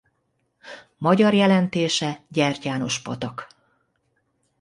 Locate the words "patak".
3.01-3.47